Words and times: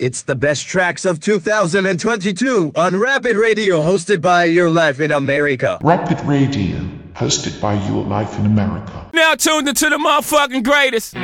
It's 0.00 0.22
the 0.22 0.34
best 0.34 0.66
tracks 0.66 1.04
of 1.04 1.20
2022 1.20 2.72
on 2.74 2.98
Rapid 2.98 3.36
Radio, 3.36 3.82
hosted 3.82 4.22
by 4.22 4.44
Your 4.44 4.70
Life 4.70 4.98
in 4.98 5.12
America. 5.12 5.78
Rapid 5.82 6.18
Radio, 6.22 6.78
hosted 7.12 7.60
by 7.60 7.74
Your 7.86 8.02
Life 8.04 8.38
in 8.38 8.46
America. 8.46 9.10
Now 9.12 9.34
tuned 9.34 9.68
into 9.68 9.90
the 9.90 9.98
motherfucking 9.98 10.64
greatest. 10.64 11.14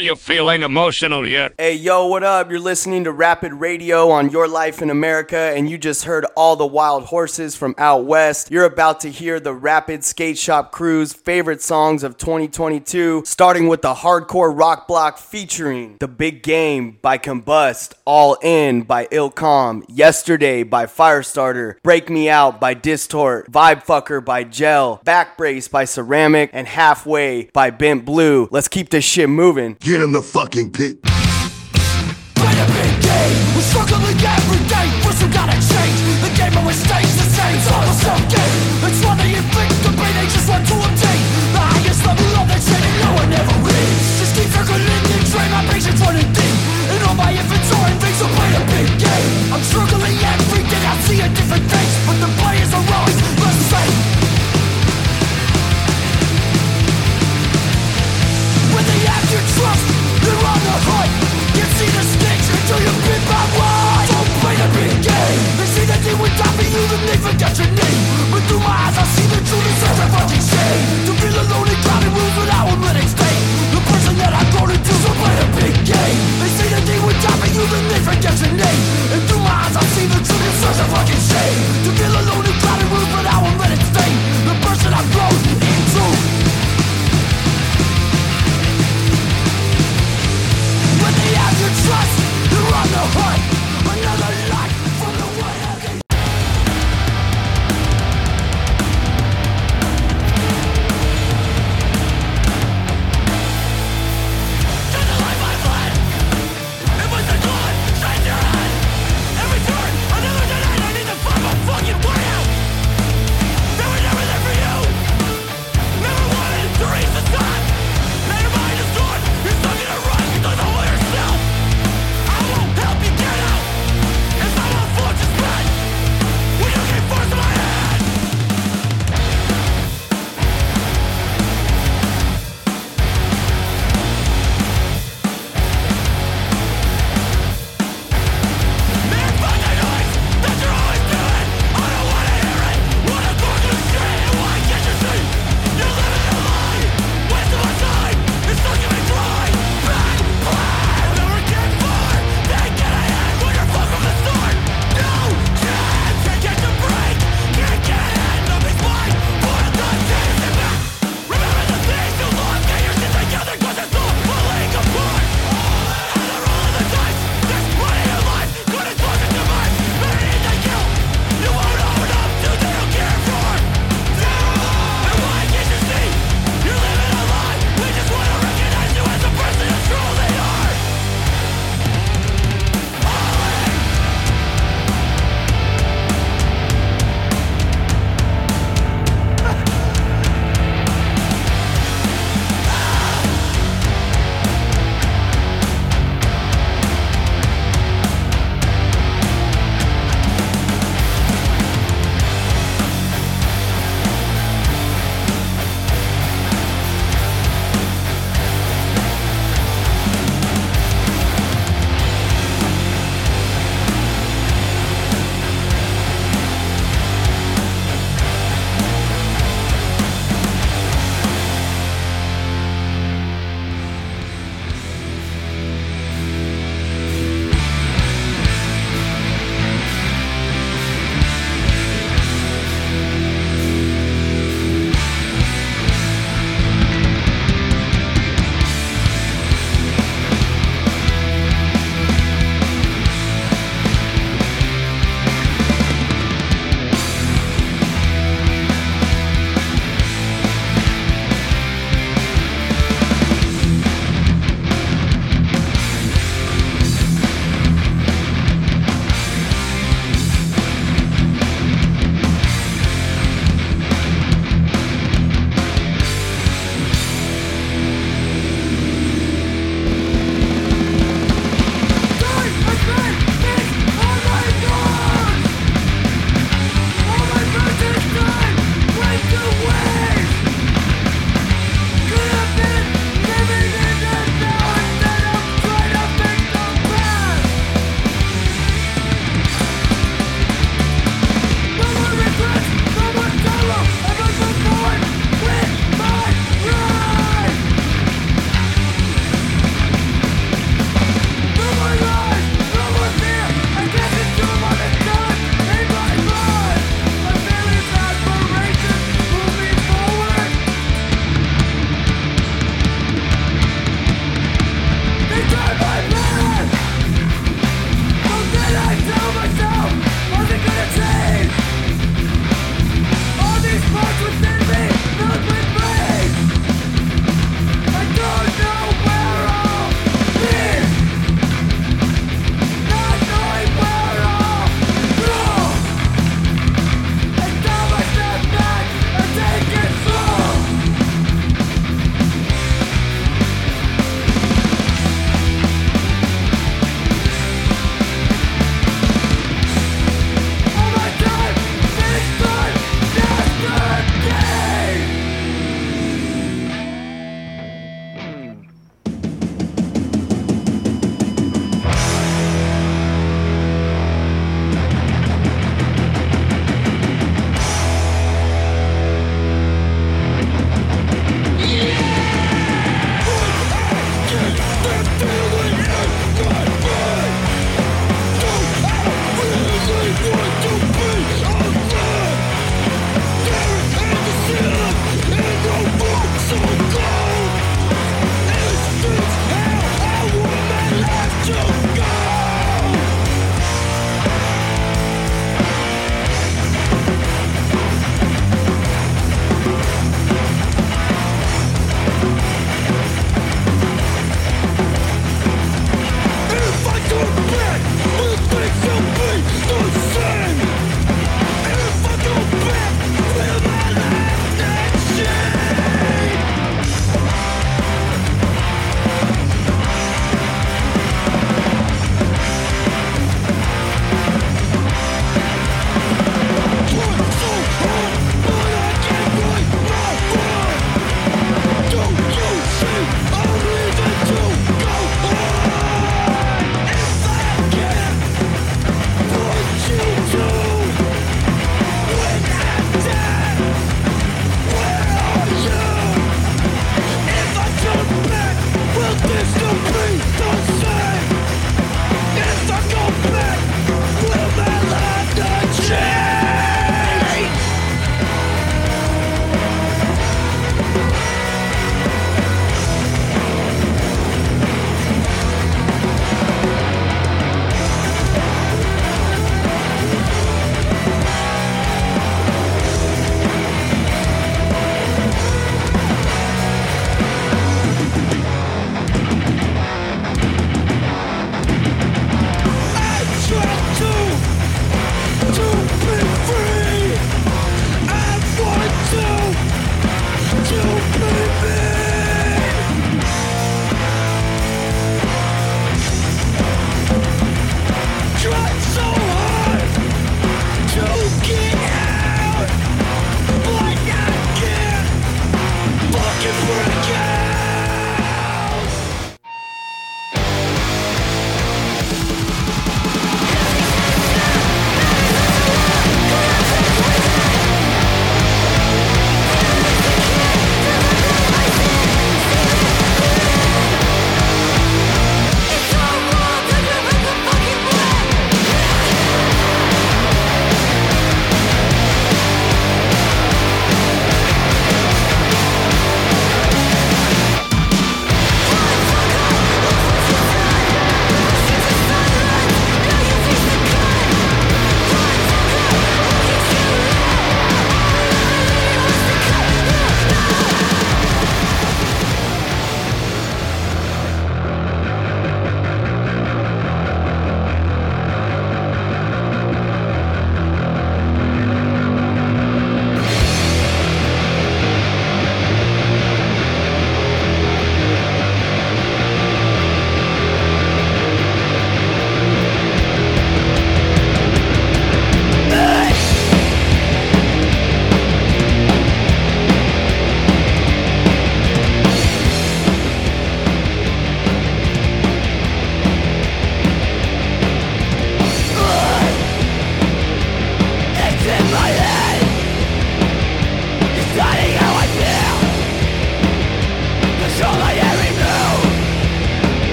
Are 0.00 0.02
you 0.02 0.16
feeling 0.16 0.62
emotional 0.62 1.28
yet? 1.28 1.52
Hey, 1.58 1.74
yo, 1.74 2.06
what 2.06 2.22
up? 2.22 2.50
You're 2.50 2.58
listening 2.58 3.04
to 3.04 3.12
Rapid 3.12 3.52
Radio 3.52 4.08
on 4.08 4.30
Your 4.30 4.48
Life 4.48 4.80
in 4.80 4.88
America, 4.88 5.36
and 5.36 5.68
you 5.68 5.76
just 5.76 6.04
heard 6.04 6.24
all 6.40 6.56
the 6.56 6.66
wild 6.66 7.04
horses 7.04 7.54
from 7.54 7.74
out 7.76 8.06
west. 8.06 8.50
You're 8.50 8.64
about 8.64 9.00
to 9.00 9.10
hear 9.10 9.38
the 9.38 9.52
Rapid 9.52 10.02
Skate 10.02 10.38
Shop 10.38 10.72
Crew's 10.72 11.12
favorite 11.12 11.60
songs 11.60 12.02
of 12.02 12.16
2022, 12.16 13.24
starting 13.26 13.68
with 13.68 13.82
the 13.82 13.92
hardcore 13.92 14.50
rock 14.58 14.88
block 14.88 15.18
featuring 15.18 15.98
The 16.00 16.08
Big 16.08 16.42
Game 16.42 16.96
by 17.02 17.18
Combust, 17.18 17.92
All 18.06 18.38
In 18.42 18.84
by 18.84 19.04
Ilcom, 19.08 19.84
Yesterday 19.86 20.62
by 20.62 20.86
Firestarter, 20.86 21.74
Break 21.82 22.08
Me 22.08 22.30
Out 22.30 22.58
by 22.58 22.72
Distort, 22.72 23.52
Vibe 23.52 23.84
Fucker 23.84 24.24
by 24.24 24.42
Gel, 24.42 25.02
Back 25.04 25.36
Brace 25.36 25.68
by 25.68 25.84
Ceramic, 25.84 26.48
and 26.54 26.66
Halfway 26.66 27.50
by 27.52 27.68
Bent 27.68 28.06
Blue. 28.06 28.48
Let's 28.50 28.68
keep 28.68 28.88
this 28.88 29.04
shit 29.04 29.28
moving. 29.28 29.76
Get 29.80 30.00
in 30.00 30.12
the 30.12 30.22
fucking 30.22 30.72
pit. 30.72 31.02
By 31.02 31.10
a 32.50 32.66
big 32.66 33.02
day, 33.02 33.52
we're 33.54 33.60
struggling 33.60 34.16
every 34.16 34.68
day. 34.70 35.00
times 35.60 36.09
game 36.40 36.56
and 36.56 36.64
it 36.64 36.72
the 36.72 37.28
same. 37.36 37.58
All 37.68 37.84
Time 37.84 37.92
self 38.00 38.22
game 38.32 38.54
It's 38.88 39.00
one 39.04 39.18
that 39.20 39.28
you 39.28 39.42
think 39.52 39.70
could 39.84 39.96
be 40.00 40.08
They 40.16 40.26
just 40.32 40.48
want 40.48 40.64
to 40.64 40.76
obtain 40.80 41.20
The 41.52 41.60
highest 41.60 42.00
level 42.08 42.30
of 42.40 42.46
their 42.48 42.62
training 42.64 42.96
No 43.04 43.10
one 43.20 43.30
ever 43.36 43.56
reads 43.68 44.04
Just 44.16 44.32
keep 44.32 44.48
circling 44.48 44.80
the 44.80 45.18
try 45.28 45.46
my 45.52 45.62
patience 45.68 46.00
running 46.00 46.30
deep. 46.32 46.56
And 46.90 47.00
all 47.06 47.14
my 47.14 47.30
efforts 47.30 47.68
are 47.76 47.86
in 47.92 47.96
vain. 48.00 48.14
So 48.16 48.26
play 48.26 48.50
a 48.56 48.62
big 48.72 48.88
game. 48.96 49.28
I'm 49.52 49.64
struggling 49.68 50.16
every 50.16 50.64
day 50.64 50.82
I 50.88 50.94
see 51.04 51.20
a 51.20 51.28
different 51.28 51.66
face 51.68 51.94
But 52.08 52.16
the 52.24 52.30
players 52.40 52.70
are 52.72 52.86
always 52.88 53.18
the 53.20 53.52
same 53.68 53.96
When 58.72 58.84
they 58.88 59.00
have 59.12 59.26
your 59.28 59.44
trust 59.44 59.86
They're 60.24 60.40
on 60.40 60.60
the 60.64 60.76
hunt. 60.88 61.12
Can't 61.52 61.72
see 61.76 61.90
the 61.92 62.04
stakes 62.16 62.48
until 62.48 62.80
you've 62.80 63.02
been 63.04 63.24
by 63.28 63.44
one 63.60 63.79
me 66.60 66.66
through 66.68 66.88
the 66.92 67.00
night, 67.08 67.20
forget 67.24 67.52
your 67.56 67.70
name 67.72 68.00
But 68.28 68.42
through 68.44 68.60
my 68.60 68.74
eyes 68.84 68.96
I 69.00 69.04
see 69.16 69.26
the 69.32 69.40
truth 69.48 69.64
and 69.64 69.78
such 69.80 70.00
a 70.04 70.06
fucking 70.12 70.44
shame 70.44 70.82
To 71.08 71.12
feel 71.16 71.36
alone 71.40 71.68
and 71.72 71.80
crowded 71.80 72.12
rooms 72.12 72.36
without 72.36 72.66
a 72.68 72.74
living 72.76 73.08
state 73.08 73.42
The 73.72 73.80
person 73.88 74.14
that 74.20 74.32
I've 74.36 74.50
grown 74.52 74.68
into 74.68 74.92
so 75.00 75.10
play 75.16 75.36
a 75.40 75.46
big 75.56 75.74
game 75.88 76.18
They 76.40 76.50
say 76.52 76.68
that 76.76 76.84
they 76.84 76.98
would 77.00 77.18
die 77.24 77.38
for 77.40 77.48
you, 77.48 77.64
then 77.64 77.84
they 77.88 78.00
forget 78.04 78.34
your 78.36 78.52
name 78.52 78.82
And 79.08 79.20
through 79.24 79.42
my 79.42 79.54
eyes 79.64 79.76
I 79.76 79.84
see 79.96 80.06
the 80.06 80.20
truth 80.20 80.44
and 80.44 80.58
such 80.60 80.78
a 80.84 80.86
fucking 80.92 81.22
shame 81.32 81.58
To 81.88 81.90
feel 81.96 82.12
alone 82.12 82.44
and 82.44 82.58
crowded 82.60 82.88
rooms 82.92 83.12
without 83.16 83.40
a 83.40 83.52
living 83.56 83.84
state 83.88 84.18
The 84.44 84.54
person 84.60 84.90
I've 84.92 85.08
grown 85.16 85.40
into 85.64 86.04
When 91.00 91.14
they 91.16 91.32
have 91.40 91.56
your 91.56 91.72
trust, 91.80 92.16
they're 92.52 92.74
on 92.76 92.88
the 92.92 93.04
hunt. 93.16 93.59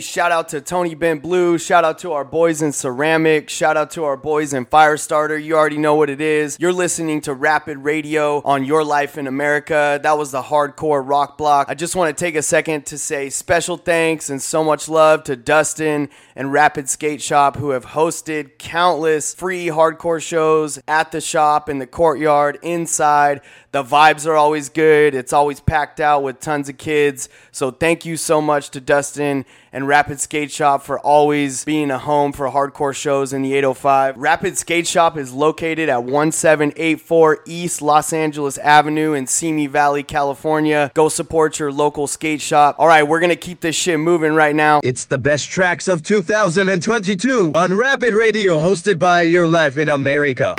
Shout 0.00 0.32
out 0.32 0.48
to 0.50 0.60
Tony 0.60 0.94
Bent 0.94 1.22
Blue. 1.22 1.58
Shout 1.58 1.84
out 1.84 1.98
to 2.00 2.12
our 2.12 2.24
boys 2.24 2.62
in 2.62 2.72
Ceramic. 2.72 3.48
Shout 3.48 3.76
out 3.76 3.90
to 3.92 4.04
our 4.04 4.16
boys 4.16 4.52
in 4.52 4.66
Firestarter. 4.66 5.42
You 5.42 5.56
already 5.56 5.78
know 5.78 5.94
what 5.94 6.10
it 6.10 6.20
is. 6.20 6.56
You're 6.60 6.72
listening 6.72 7.20
to 7.22 7.34
Rapid 7.34 7.78
Radio 7.78 8.42
on 8.42 8.64
Your 8.64 8.84
Life 8.84 9.18
in 9.18 9.26
America. 9.26 10.00
That 10.02 10.18
was 10.18 10.30
the 10.30 10.42
hardcore 10.42 11.06
rock 11.06 11.38
block. 11.38 11.68
I 11.68 11.74
just 11.74 11.96
want 11.96 12.16
to 12.16 12.24
take 12.24 12.34
a 12.34 12.42
second 12.42 12.86
to 12.86 12.98
say 12.98 13.30
special 13.30 13.76
thanks 13.76 14.30
and 14.30 14.40
so 14.40 14.64
much 14.64 14.88
love 14.88 15.24
to 15.24 15.36
Dustin 15.36 16.08
and 16.36 16.52
Rapid 16.52 16.88
Skate 16.88 17.22
Shop 17.22 17.56
who 17.56 17.70
have 17.70 17.86
hosted 17.86 18.58
countless 18.58 19.34
free 19.34 19.66
hardcore 19.66 20.22
shows 20.22 20.78
at 20.88 21.12
the 21.12 21.20
shop, 21.20 21.68
in 21.68 21.78
the 21.78 21.86
courtyard, 21.86 22.58
inside. 22.62 23.40
The 23.74 23.82
vibes 23.82 24.24
are 24.24 24.36
always 24.36 24.68
good. 24.68 25.16
It's 25.16 25.32
always 25.32 25.58
packed 25.58 25.98
out 25.98 26.22
with 26.22 26.38
tons 26.38 26.68
of 26.68 26.78
kids. 26.78 27.28
So 27.50 27.72
thank 27.72 28.04
you 28.04 28.16
so 28.16 28.40
much 28.40 28.70
to 28.70 28.80
Dustin 28.80 29.44
and 29.72 29.88
Rapid 29.88 30.20
Skate 30.20 30.52
Shop 30.52 30.84
for 30.84 31.00
always 31.00 31.64
being 31.64 31.90
a 31.90 31.98
home 31.98 32.32
for 32.32 32.48
hardcore 32.50 32.94
shows 32.94 33.32
in 33.32 33.42
the 33.42 33.52
805. 33.54 34.16
Rapid 34.16 34.56
Skate 34.56 34.86
Shop 34.86 35.16
is 35.16 35.32
located 35.32 35.88
at 35.88 36.04
1784 36.04 37.40
East 37.46 37.82
Los 37.82 38.12
Angeles 38.12 38.58
Avenue 38.58 39.12
in 39.12 39.26
Simi 39.26 39.66
Valley, 39.66 40.04
California. 40.04 40.92
Go 40.94 41.08
support 41.08 41.58
your 41.58 41.72
local 41.72 42.06
skate 42.06 42.40
shop. 42.40 42.76
All 42.78 42.86
right, 42.86 43.02
we're 43.02 43.18
going 43.18 43.30
to 43.30 43.34
keep 43.34 43.58
this 43.58 43.74
shit 43.74 43.98
moving 43.98 44.34
right 44.34 44.54
now. 44.54 44.82
It's 44.84 45.06
the 45.06 45.18
best 45.18 45.50
tracks 45.50 45.88
of 45.88 46.04
2022 46.04 47.50
on 47.56 47.76
Rapid 47.76 48.14
Radio, 48.14 48.60
hosted 48.60 49.00
by 49.00 49.22
Your 49.22 49.48
Life 49.48 49.76
in 49.76 49.88
America. 49.88 50.54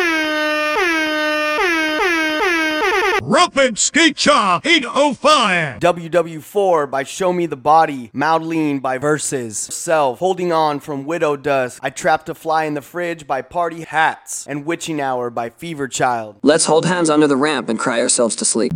Rapid 3.27 3.79
Skate 3.79 4.19
Shop 4.19 4.63
805. 4.63 5.79
WW4 5.79 6.91
by 6.91 7.01
Show 7.01 7.33
Me 7.33 7.47
the 7.47 7.55
Body, 7.55 8.11
Maudlin 8.13 8.77
by 8.81 8.99
Verses, 8.99 9.57
Self, 9.57 10.19
Holding 10.19 10.51
On 10.51 10.79
from 10.79 11.05
Widow 11.05 11.35
Dust, 11.35 11.79
I 11.81 11.89
Trapped 11.89 12.29
a 12.29 12.35
Fly 12.35 12.65
in 12.65 12.75
the 12.75 12.83
Fridge 12.83 13.25
by 13.25 13.41
Party 13.41 13.81
Hats, 13.81 14.45
and 14.45 14.63
Witching 14.63 15.01
Hour 15.01 15.31
by 15.31 15.49
Fever 15.49 15.87
Child. 15.87 16.37
Let's 16.43 16.65
hold 16.65 16.85
hands 16.85 17.09
under 17.09 17.25
the 17.25 17.35
ramp 17.35 17.67
and 17.67 17.79
cry 17.79 17.99
ourselves 17.99 18.35
to 18.35 18.45
sleep. 18.45 18.71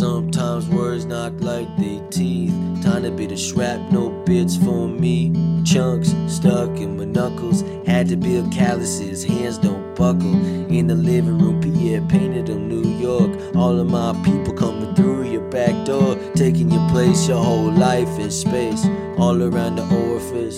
Sometimes 0.00 0.66
words 0.66 1.04
knock 1.04 1.34
like 1.40 1.68
they 1.76 2.00
teeth. 2.08 2.54
Time 2.82 3.02
to 3.02 3.10
be 3.10 3.26
the 3.26 3.36
shrapnel 3.36 4.08
no 4.08 4.24
bits 4.24 4.56
for 4.56 4.88
me. 4.88 5.30
Chunks 5.62 6.14
stuck 6.26 6.70
in 6.78 6.96
my 6.96 7.04
knuckles. 7.04 7.60
Had 7.86 8.08
to 8.08 8.16
build 8.16 8.50
calluses, 8.50 9.22
hands 9.22 9.58
don't 9.58 9.94
buckle. 9.94 10.32
In 10.72 10.86
the 10.86 10.94
living 10.94 11.38
room, 11.38 11.60
Pierre 11.60 12.00
painted 12.00 12.46
them 12.46 12.66
New 12.66 12.88
York. 12.98 13.54
All 13.54 13.78
of 13.78 13.90
my 13.90 14.14
people 14.24 14.54
coming 14.54 14.94
through 14.94 15.30
your 15.30 15.46
back 15.50 15.84
door. 15.84 16.16
Taking 16.34 16.70
your 16.70 16.88
place, 16.88 17.28
your 17.28 17.44
whole 17.44 17.70
life 17.70 18.18
in 18.18 18.30
space. 18.30 18.86
All 19.18 19.42
around 19.42 19.76
the 19.76 19.84
orifice, 19.84 20.56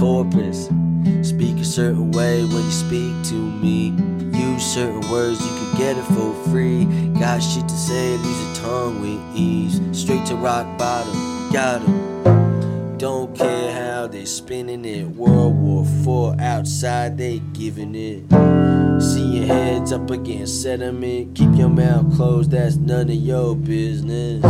corpus. 0.00 0.70
Speak 1.20 1.58
a 1.58 1.64
certain 1.66 2.10
way 2.12 2.40
when 2.40 2.64
you 2.64 2.70
speak 2.70 3.22
to 3.28 3.34
me. 3.34 4.31
Certain 4.72 5.06
words, 5.10 5.38
you 5.38 5.48
can 5.48 5.76
get 5.76 5.98
it 5.98 6.04
for 6.14 6.32
free. 6.48 6.86
Got 7.20 7.40
shit 7.40 7.68
to 7.68 7.74
say, 7.74 8.16
lose 8.16 8.46
your 8.46 8.54
tongue 8.54 9.02
with 9.02 9.36
ease. 9.36 9.78
Straight 9.92 10.24
to 10.28 10.34
rock 10.34 10.78
bottom, 10.78 11.12
got 11.52 11.82
'em. 11.82 12.96
Don't 12.96 13.36
care 13.36 13.70
how 13.70 14.06
they 14.06 14.24
spinning 14.24 14.86
it. 14.86 15.08
World 15.08 15.56
War 15.58 15.84
IV 15.84 16.40
outside, 16.40 17.18
they 17.18 17.42
giving 17.52 17.94
it. 17.94 18.22
See 19.02 19.40
your 19.40 19.46
heads 19.46 19.92
up 19.92 20.10
against 20.10 20.62
sediment. 20.62 21.34
Keep 21.34 21.54
your 21.54 21.68
mouth 21.68 22.16
closed, 22.16 22.52
that's 22.52 22.76
none 22.76 23.10
of 23.10 23.14
your 23.14 23.54
business. 23.54 24.42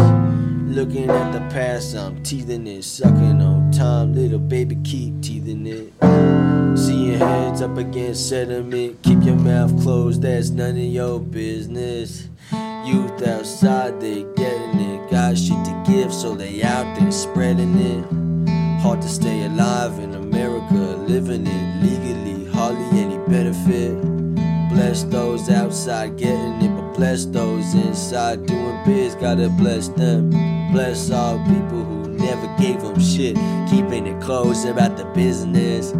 Looking 0.73 1.11
at 1.11 1.33
the 1.33 1.41
past, 1.55 1.95
I'm 1.95 2.23
teething 2.23 2.67
it. 2.67 2.83
Sucking 2.83 3.43
on 3.43 3.71
time, 3.73 4.15
little 4.15 4.39
baby, 4.39 4.79
keep 4.83 5.21
teething 5.21 5.67
it. 5.67 5.93
See 6.79 7.11
your 7.11 7.19
heads 7.19 7.61
up 7.61 7.77
against 7.77 8.31
sediment. 8.31 9.03
Keep 9.03 9.23
your 9.23 9.37
mouth 9.37 9.83
closed, 9.83 10.23
that's 10.23 10.49
none 10.49 10.71
of 10.71 10.79
your 10.79 11.21
business. 11.21 12.27
Youth 12.87 13.21
outside, 13.27 14.01
they 14.01 14.23
getting 14.35 14.81
it. 14.81 15.11
Got 15.11 15.37
shit 15.37 15.63
to 15.63 15.85
give, 15.87 16.11
so 16.11 16.35
they 16.35 16.63
out 16.63 16.99
there 16.99 17.13
spreading 17.13 17.79
it. 17.79 18.81
Hard 18.81 19.03
to 19.03 19.09
stay 19.09 19.45
alive 19.45 19.99
in 19.99 20.15
America, 20.15 20.97
living 21.07 21.47
it 21.47 21.83
legally, 21.83 22.51
hardly 22.51 22.99
any 22.99 23.19
benefit. 23.29 24.12
Bless 24.93 25.05
those 25.05 25.49
outside 25.49 26.19
getting 26.19 26.61
it, 26.61 26.69
but 26.77 26.93
bless 26.93 27.25
those 27.25 27.73
inside 27.73 28.45
doing 28.45 28.79
biz. 28.85 29.15
Gotta 29.15 29.49
bless 29.49 29.89
them. 29.89 30.29
Bless 30.71 31.11
all 31.11 31.39
people 31.47 31.83
who 31.83 32.09
never 32.09 32.47
gave 32.59 32.79
them 32.83 33.01
shit, 33.01 33.35
keeping 33.71 34.07
it 34.07 34.21
close 34.21 34.67
about 34.67 34.99
the 34.99 35.07
business. 35.15 35.95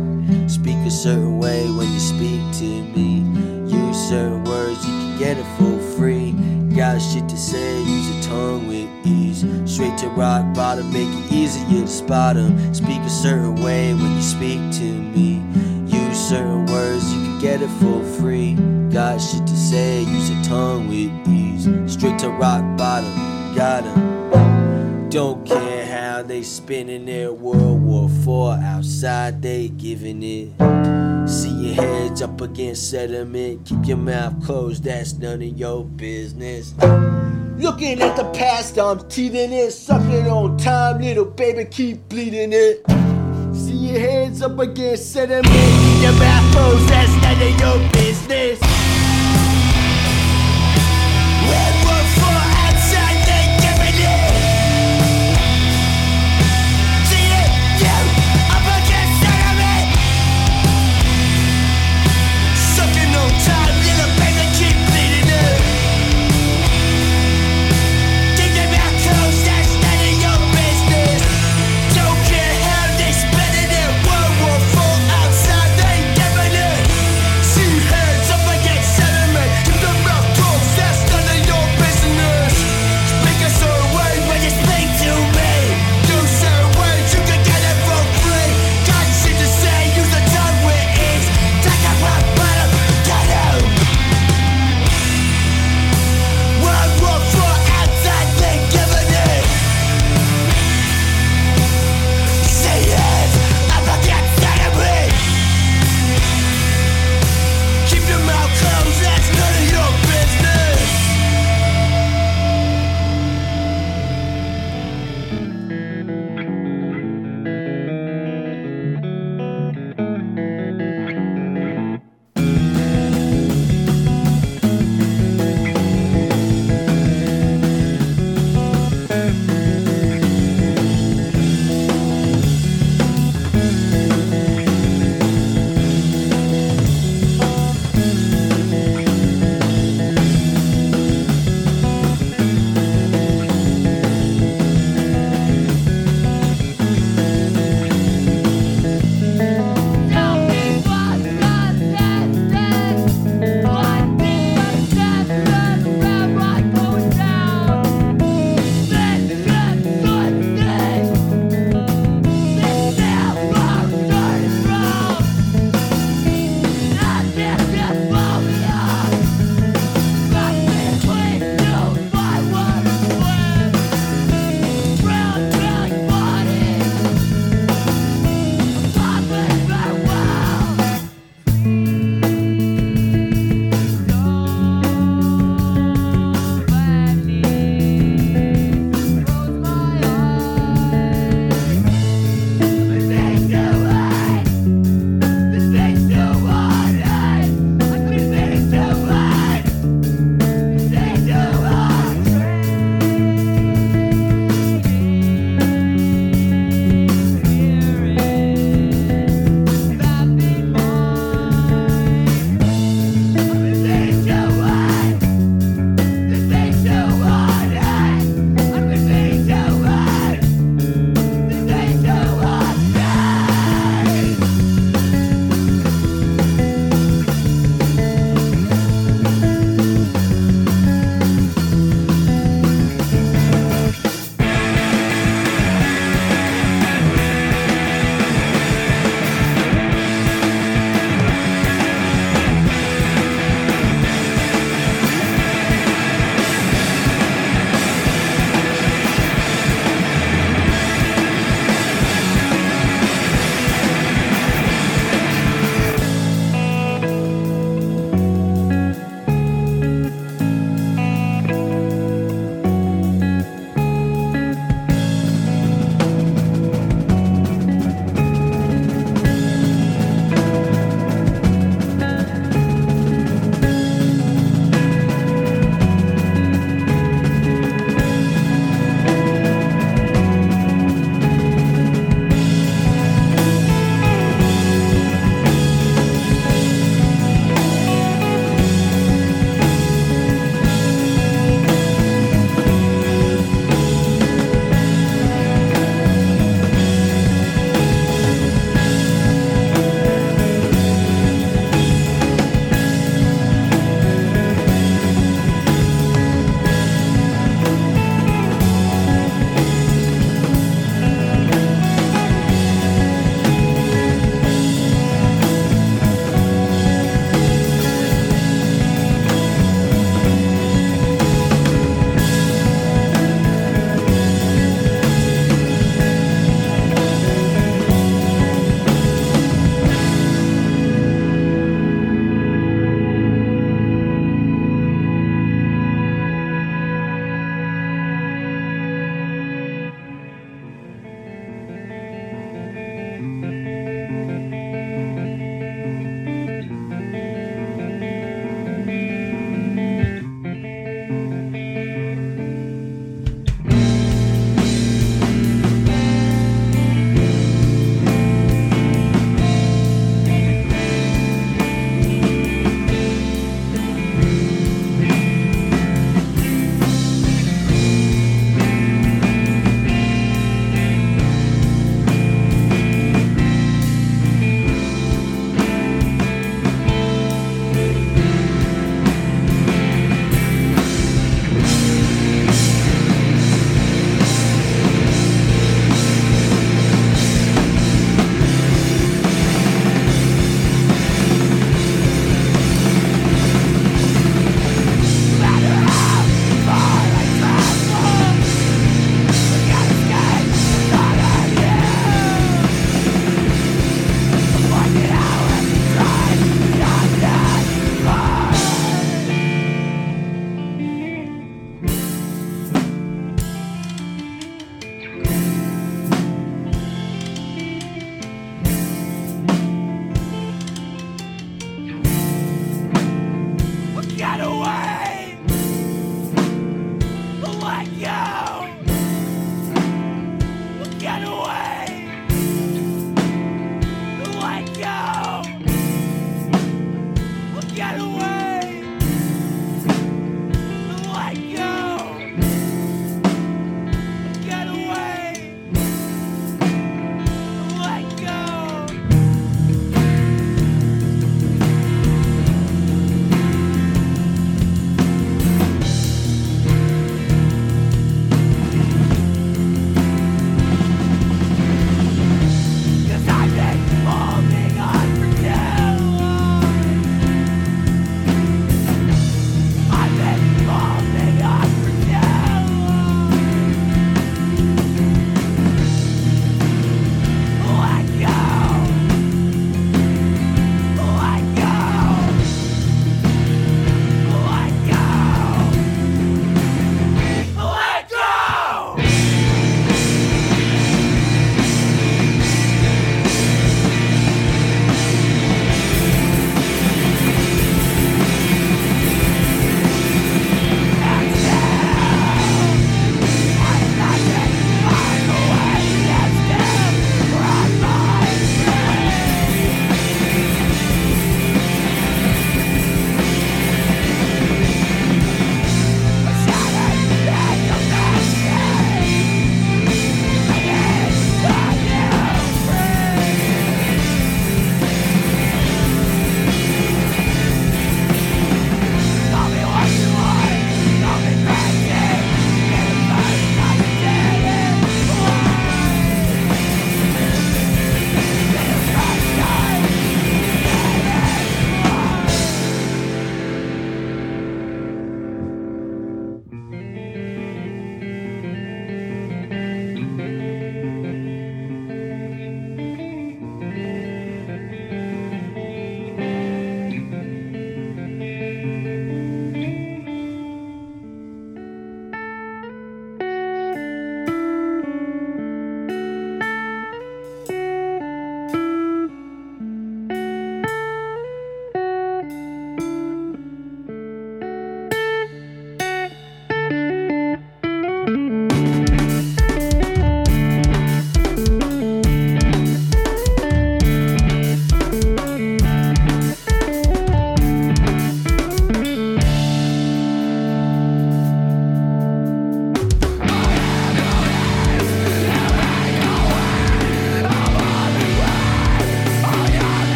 Speak 0.47 0.77
a 0.85 0.91
certain 0.91 1.39
way 1.39 1.65
when 1.71 1.91
you 1.91 2.01
speak 2.01 2.43
to 2.59 2.83
me. 2.95 3.25
Use 3.65 3.97
certain 4.11 4.45
words, 4.45 4.87
you 4.87 4.93
can 4.93 5.19
get 5.19 5.39
it 5.39 5.47
for 5.57 5.79
free. 5.97 6.33
Got 6.77 6.99
shit 6.99 7.27
to 7.31 7.37
say, 7.39 7.83
use 7.85 8.11
your 8.11 8.23
tongue 8.25 8.69
with 8.69 8.91
ease. 9.07 9.47
Straight 9.65 9.97
to 10.01 10.09
rock 10.09 10.55
bottom, 10.55 10.93
make 10.93 11.09
it 11.09 11.33
easier 11.33 11.81
to 11.81 11.89
spot 11.89 12.37
'em. 12.37 12.75
Speak 12.75 13.01
a 13.01 13.09
certain 13.09 13.55
way 13.55 13.95
when 13.95 14.17
you 14.17 14.23
speak 14.23 14.61
to 14.73 14.85
me. 14.85 15.41
Use 15.87 16.29
certain 16.29 16.67
words, 16.67 17.22
get 17.43 17.61
it 17.61 17.69
for 17.81 18.01
free. 18.21 18.55
Got 18.93 19.21
shit 19.21 19.45
to 19.45 19.57
say, 19.57 20.05
use 20.05 20.31
your 20.31 20.43
tongue 20.45 20.87
with 20.87 21.29
ease. 21.29 21.69
Straight 21.93 22.17
to 22.21 22.31
rock 22.31 22.63
bottom, 22.79 23.13
got 23.57 23.85
'em. 23.85 25.09
Don't 25.11 25.45
care 25.45 25.85
how 25.85 26.23
they 26.23 26.43
spinning 26.43 27.09
it. 27.09 27.37
World 27.37 27.83
War 27.83 28.09
IV 28.09 28.63
outside, 28.63 29.43
they 29.43 29.69
giving 29.69 30.23
it. 30.23 30.51
See 31.29 31.51
your 31.51 31.75
heads 31.75 32.23
up 32.23 32.41
against 32.41 32.89
sediment. 32.89 33.67
Keep 33.67 33.87
your 33.89 33.97
mouth 33.97 34.41
closed, 34.45 34.85
that's 34.85 35.19
none 35.19 35.43
of 35.43 35.59
your 35.59 35.85
business. 35.85 36.75
Looking 37.59 38.01
at 38.03 38.17
the 38.17 38.31
past, 38.33 38.79
I'm 38.79 39.01
teething 39.09 39.53
it. 39.53 39.73
Sucking 39.73 40.29
on 40.29 40.57
time, 40.59 41.01
little 41.01 41.25
baby, 41.25 41.65
keep 41.65 42.09
bleeding 42.09 42.53
it. 42.53 43.02
See 43.55 43.73
your 43.73 44.01
heads 44.01 44.43
up 44.43 44.59
against. 44.59 45.15
Keep 45.15 45.29
your 45.29 46.13
mouth 46.13 46.53
closed, 46.53 46.89
that's 46.89 47.13
none 47.23 47.43
of 47.43 47.61
your 47.61 47.93
business. 47.93 48.59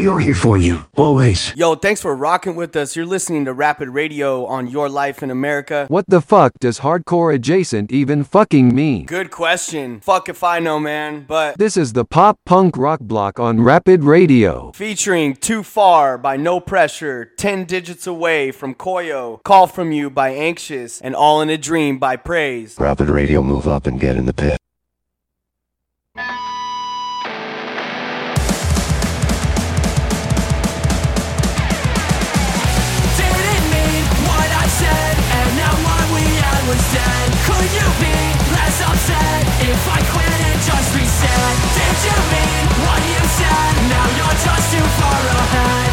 Radio, 0.00 0.12
we 0.14 0.16
are 0.16 0.24
here 0.24 0.34
for 0.34 0.56
you, 0.56 0.86
always. 0.96 1.54
Yo, 1.56 1.74
thanks 1.74 2.00
for 2.00 2.16
rocking 2.16 2.56
with 2.56 2.74
us. 2.74 2.96
You're 2.96 3.04
listening 3.04 3.44
to 3.44 3.52
Rapid 3.52 3.90
Radio 3.90 4.46
on 4.46 4.66
Your 4.66 4.88
Life 4.88 5.22
in 5.22 5.30
America. 5.30 5.84
What 5.88 6.06
the 6.08 6.22
fuck 6.22 6.52
does 6.58 6.80
hardcore 6.80 7.34
adjacent 7.34 7.92
even 7.92 8.24
fucking 8.24 8.74
mean? 8.74 9.04
Good 9.04 9.30
question. 9.30 10.00
Fuck 10.00 10.30
if 10.30 10.42
I 10.42 10.58
know, 10.58 10.80
man. 10.80 11.26
But 11.28 11.58
This 11.58 11.76
is 11.76 11.92
the 11.92 12.06
pop 12.06 12.38
punk 12.46 12.78
rock 12.78 13.00
block 13.00 13.38
on 13.38 13.60
Rapid 13.60 14.02
Radio. 14.04 14.72
featuring 14.72 15.36
Too 15.36 15.62
Far 15.62 16.16
by 16.16 16.38
No 16.38 16.60
Pressure, 16.60 17.32
10 17.36 17.66
Digits 17.66 18.06
Away 18.06 18.52
from 18.52 18.74
Koyo, 18.74 19.42
Call 19.44 19.66
From 19.66 19.92
You 19.92 20.08
by 20.08 20.30
Anxious, 20.30 20.98
and 21.02 21.14
All 21.14 21.42
in 21.42 21.50
a 21.50 21.58
Dream 21.58 21.98
by 21.98 22.16
Praise. 22.16 22.76
Rapid 22.78 23.10
Radio, 23.10 23.42
move 23.42 23.68
up 23.68 23.86
and 23.86 24.00
get 24.00 24.16
in 24.16 24.24
the 24.24 24.32
pit. 24.32 24.56
Dead. 36.78 37.28
Could 37.46 37.70
you 37.74 37.86
be 37.98 38.14
less 38.54 38.78
upset 38.82 39.42
if 39.60 39.80
I 39.88 39.98
quit 40.12 40.40
and 40.50 40.60
just 40.62 40.94
reset? 40.94 41.54
Did 41.74 41.96
you 42.06 42.16
mean 42.30 42.64
what 42.86 43.00
you 43.10 43.22
said? 43.38 43.72
Now 43.90 44.06
you're 44.16 44.38
just 44.38 44.72
too 44.72 44.86
far 44.98 45.20
ahead. 45.42 45.89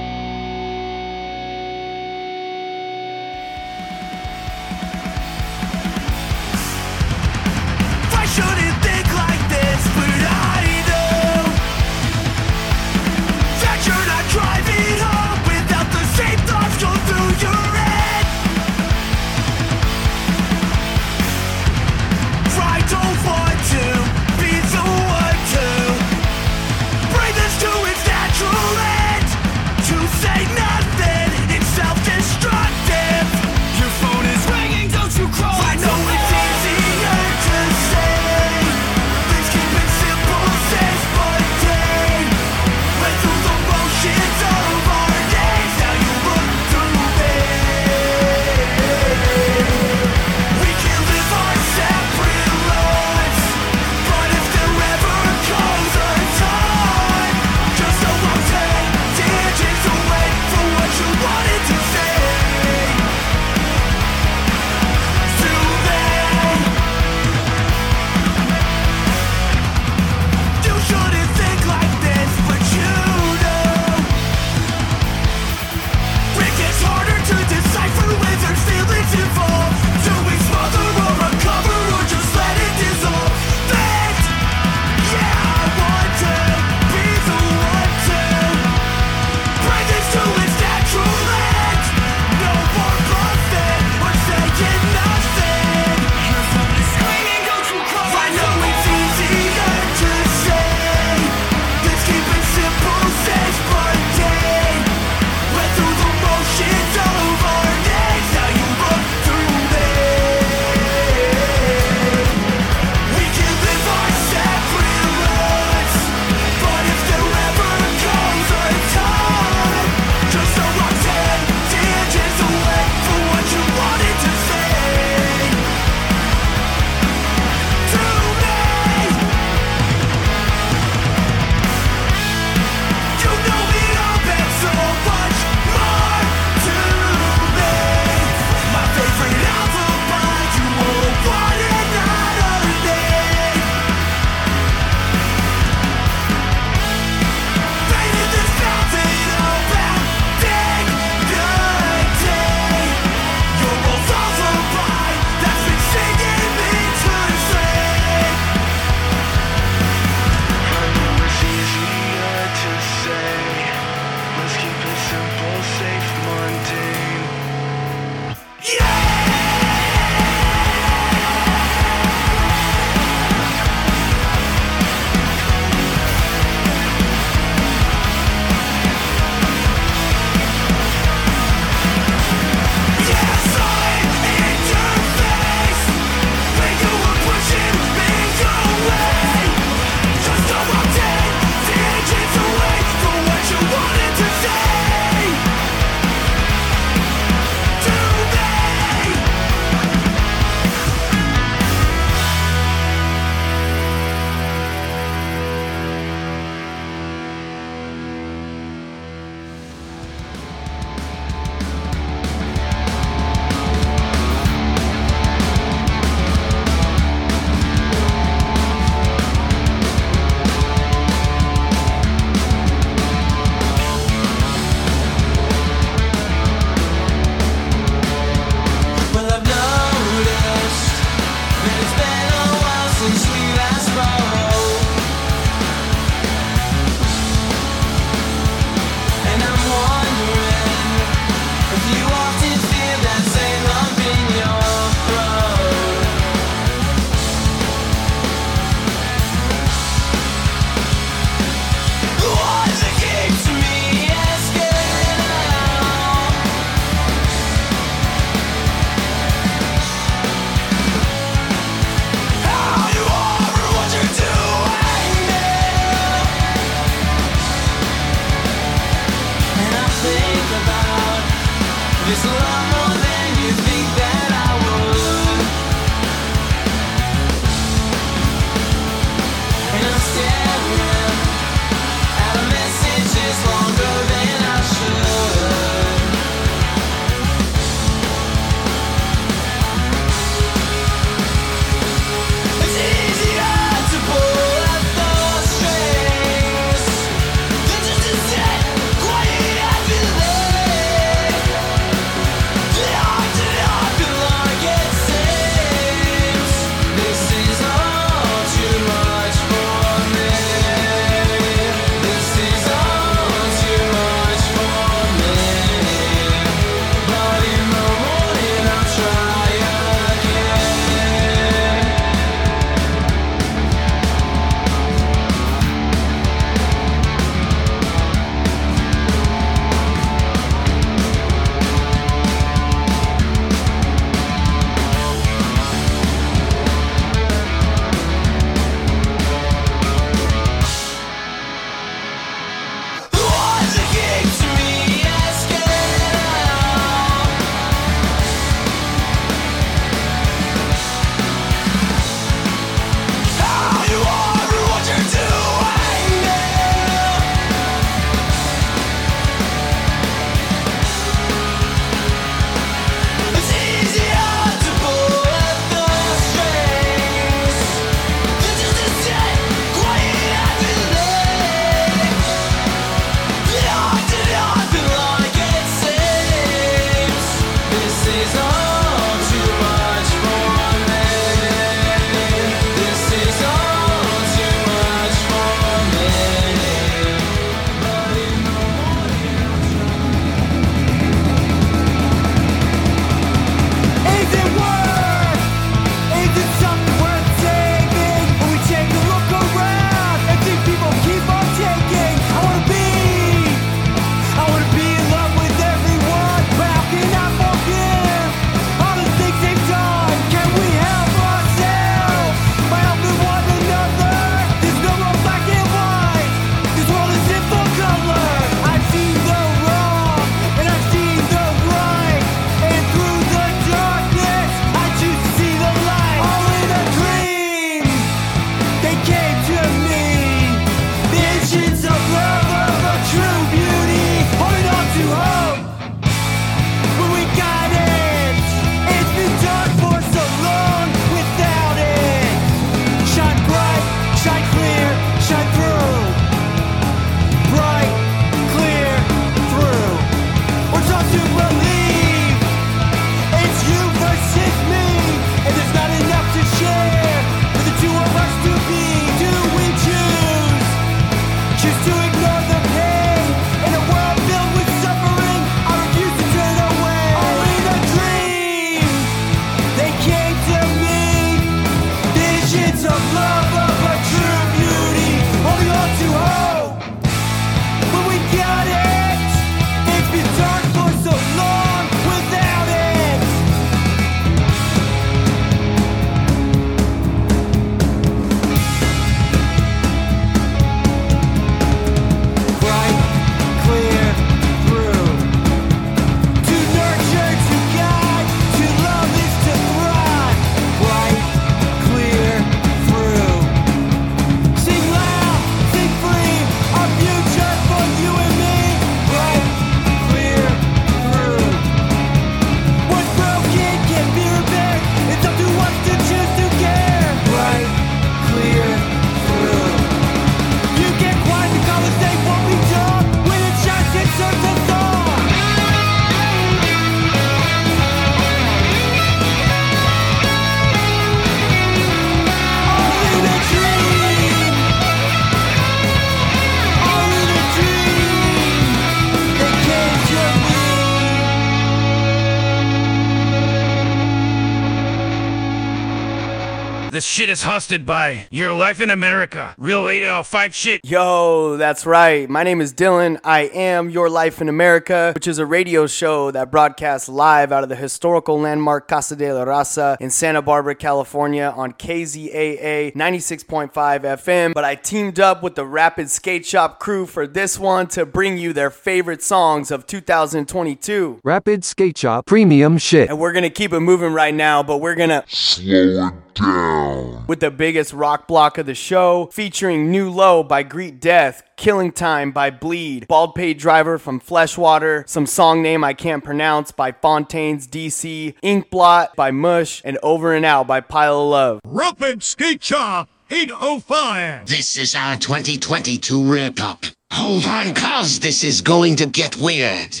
This 546.96 547.04
shit 547.04 547.28
is 547.28 547.42
hosted 547.42 547.84
by 547.84 548.26
Your 548.30 548.54
Life 548.54 548.80
in 548.80 548.88
America. 548.88 549.54
Real 549.58 549.86
805 549.86 550.54
shit. 550.54 550.80
Yo, 550.82 551.58
that's 551.58 551.84
right. 551.84 552.26
My 552.26 552.42
name 552.42 552.62
is 552.62 552.72
Dylan. 552.72 553.20
I 553.22 553.50
am 553.52 553.90
Your 553.90 554.08
Life 554.08 554.40
in 554.40 554.48
America, 554.48 555.12
which 555.14 555.26
is 555.26 555.38
a 555.38 555.44
radio 555.44 555.86
show 555.86 556.30
that 556.30 556.50
broadcasts 556.50 557.06
live 557.06 557.52
out 557.52 557.62
of 557.62 557.68
the 557.68 557.76
historical 557.76 558.40
landmark 558.40 558.88
Casa 558.88 559.14
de 559.14 559.30
la 559.30 559.44
Raza 559.44 559.98
in 560.00 560.08
Santa 560.08 560.40
Barbara, 560.40 560.74
California 560.74 561.52
on 561.54 561.74
KZAA 561.74 562.94
96.5 562.94 563.72
FM. 563.72 564.54
But 564.54 564.64
I 564.64 564.74
teamed 564.74 565.20
up 565.20 565.42
with 565.42 565.54
the 565.54 565.66
Rapid 565.66 566.08
Skate 566.08 566.46
Shop 566.46 566.80
crew 566.80 567.04
for 567.04 567.26
this 567.26 567.58
one 567.58 567.88
to 567.88 568.06
bring 568.06 568.38
you 568.38 568.54
their 568.54 568.70
favorite 568.70 569.22
songs 569.22 569.70
of 569.70 569.86
2022. 569.86 571.20
Rapid 571.22 571.62
Skate 571.62 571.98
Shop 571.98 572.24
Premium 572.24 572.78
shit. 572.78 573.10
And 573.10 573.18
we're 573.18 573.34
gonna 573.34 573.50
keep 573.50 573.74
it 573.74 573.80
moving 573.80 574.14
right 574.14 574.32
now, 574.32 574.62
but 574.62 574.78
we're 574.78 574.94
gonna 574.94 575.24
Slow 575.26 576.08
it 576.08 576.34
down. 576.34 576.85
With 577.26 577.40
the 577.40 577.50
biggest 577.50 577.92
rock 577.92 578.26
block 578.26 578.58
of 578.58 578.66
the 578.66 578.74
show, 578.74 579.28
featuring 579.32 579.90
New 579.90 580.10
Low 580.10 580.42
by 580.42 580.62
Greet 580.62 581.00
Death, 581.00 581.42
Killing 581.56 581.92
Time 581.92 582.32
by 582.32 582.50
Bleed, 582.50 583.08
Bald 583.08 583.34
Paid 583.34 583.58
Driver 583.58 583.98
from 583.98 584.20
Fleshwater, 584.20 585.04
some 585.06 585.26
song 585.26 585.62
name 585.62 585.82
I 585.84 585.94
can't 585.94 586.24
pronounce 586.24 586.72
by 586.72 586.92
Fontaines 586.92 587.66
DC, 587.66 588.34
Ink 588.42 588.70
Blot 588.70 589.14
by 589.16 589.30
Mush, 589.30 589.82
and 589.84 589.98
Over 590.02 590.34
and 590.34 590.44
Out 590.44 590.66
by 590.66 590.80
Pile 590.80 591.20
of 591.20 591.28
Love. 591.28 591.60
Rapid 591.64 592.22
Skate 592.22 592.62
Shop 592.62 593.08
805. 593.30 594.46
This 594.46 594.76
is 594.76 594.94
our 594.94 595.16
2022 595.16 596.32
wrap 596.32 596.60
up. 596.60 596.84
Hold 597.12 597.44
on, 597.46 597.74
cuz 597.74 598.20
this 598.20 598.44
is 598.44 598.60
going 598.60 598.96
to 598.96 599.06
get 599.06 599.36
weird. 599.36 600.00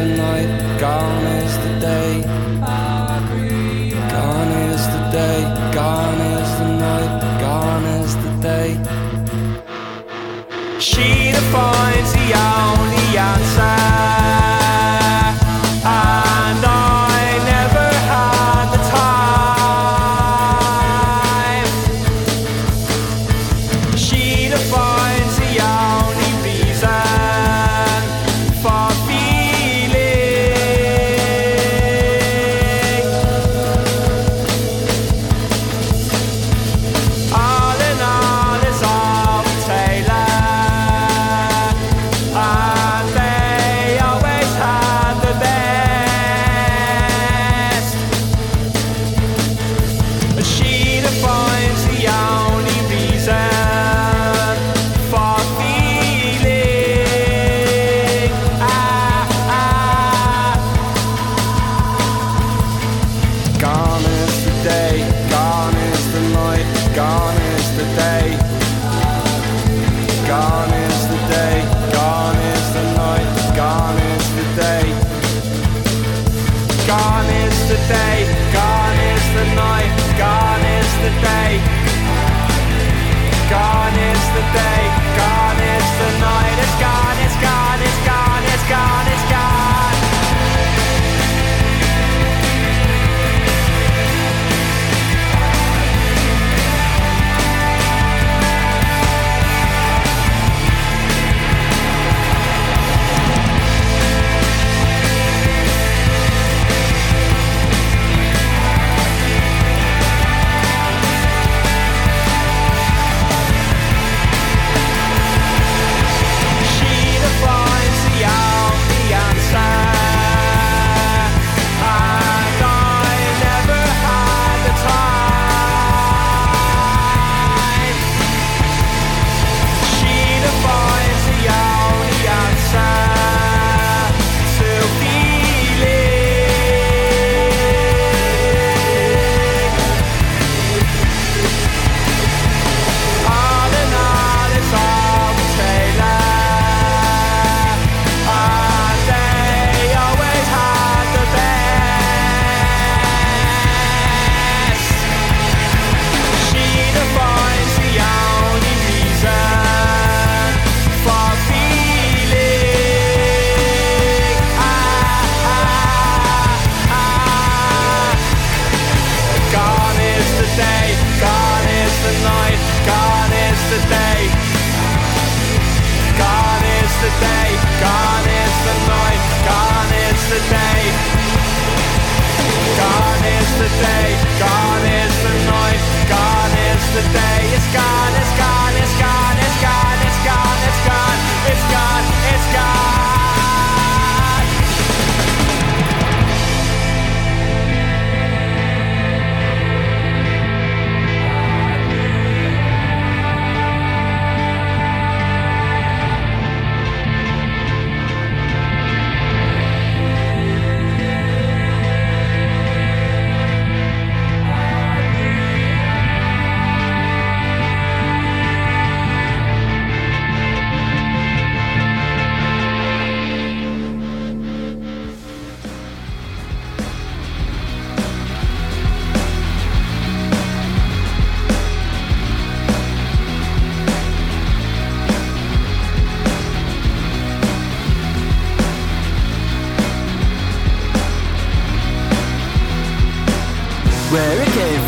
the 0.00 0.06
gone 0.80 1.24
is 1.24 1.58
the 1.58 1.80
day. 1.80 2.22
Gone 4.14 4.52
is 4.68 4.86
the 4.94 5.02
day, 5.12 5.42
gone 5.74 6.20
is 6.20 6.50
the 6.58 6.68
night, 6.86 7.40
gone 7.40 7.84
is 7.84 8.16
the 8.24 8.32
day. 8.48 8.70
She 10.80 11.32
defines 11.32 12.12
the 12.14 12.28
only 12.34 13.18
answer. 13.18 13.89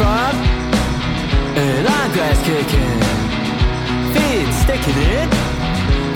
It 0.02 0.08
came 0.08 0.10
from. 0.10 0.34
A 1.54 1.82
long 1.86 2.10
grass 2.12 2.40
kicking, 2.42 3.00
feet 4.12 4.50
sticking 4.62 4.98
in 4.98 5.28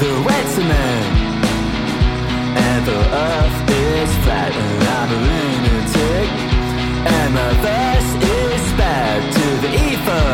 the 0.01 0.12
wet 0.26 0.47
cement. 0.49 1.07
And 2.57 2.87
the 2.87 3.01
earth 3.26 3.70
is 3.70 4.11
flat, 4.24 4.53
and 4.53 4.82
I'm 4.97 5.11
a 5.12 5.18
lunatic. 5.28 6.28
And 7.14 7.34
my 7.34 7.53
verse 7.62 8.11
is 8.24 8.72
back 8.74 9.20
to 9.37 9.47
the 9.62 9.70
ether. 9.70 10.30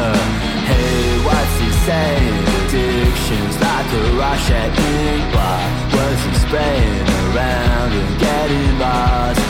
Hey, 0.70 1.18
what's 1.26 1.56
he 1.60 1.70
saying? 1.86 2.44
Addictions 2.58 3.54
like 3.60 3.90
a 3.92 4.04
Rorschach 4.18 4.78
ink. 4.78 5.34
Why 5.34 5.60
was 5.92 6.18
he 6.24 6.32
spraying 6.46 7.08
around 7.26 7.92
and 7.92 8.12
getting 8.18 8.78
lost? 8.78 9.40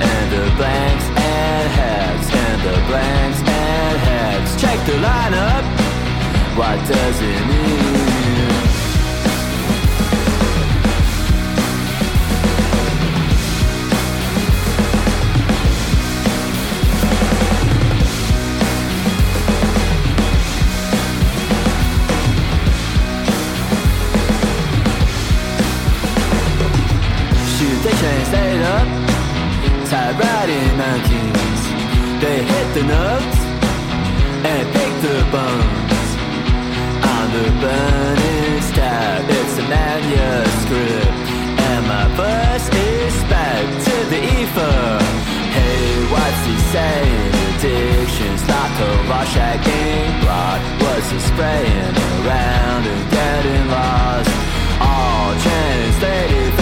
And 0.00 0.26
the 0.32 0.44
blanks 0.56 1.04
and 1.04 1.66
hacks, 1.80 2.28
and 2.32 2.58
the 2.62 2.76
blanks 2.88 3.38
and 3.38 3.98
hacks. 4.10 4.60
Check 4.60 4.78
the 4.86 4.96
lineup. 5.08 5.64
What 6.56 6.78
does 6.88 7.20
it 7.20 7.46
mean? 7.46 8.19
Typewriting 30.10 30.76
monkeys 30.76 31.62
They 32.18 32.42
hit 32.42 32.68
the 32.74 32.82
notes 32.82 33.40
And 34.42 34.64
pick 34.74 34.92
the 35.06 35.18
bones 35.30 36.08
On 37.14 37.26
the 37.30 37.46
burning 37.62 38.60
stab 38.60 39.22
It's 39.30 39.54
a 39.58 39.66
manuscript. 39.70 41.14
And 41.62 41.86
my 41.86 42.06
verse 42.18 42.66
is 42.74 43.14
back 43.30 43.62
to 43.86 43.96
the 44.10 44.18
ether. 44.18 44.98
Hey, 45.54 46.02
what's 46.10 46.42
he 46.42 46.56
saying? 46.74 47.30
Addictions 47.54 48.42
like 48.50 48.76
a 48.82 48.92
Rorschach 49.06 49.62
ink 49.62 50.22
blot 50.22 50.58
Was 50.82 51.06
he 51.12 51.20
spraying 51.20 51.94
around 52.18 52.82
and 52.82 53.10
getting 53.14 53.64
lost? 53.70 54.30
All 54.82 55.38
translated 55.38 56.59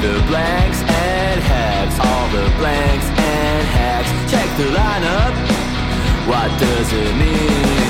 the 0.00 0.22
blanks 0.28 0.80
and 0.82 1.40
hacks. 1.40 1.98
All 1.98 2.28
the 2.28 2.48
blanks 2.58 3.06
and 3.06 3.66
hacks. 3.68 4.10
Check 4.30 4.48
the 4.56 4.70
lineup. 4.70 5.34
What 6.28 6.48
does 6.60 6.92
it 6.92 7.16
mean? 7.16 7.87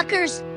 Motherfuckers! 0.00 0.49